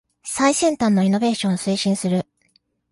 [0.23, 2.25] 最先端のイノベーションを推進する